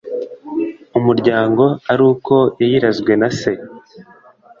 [0.99, 3.51] umuryango ari uko yayirazwe na se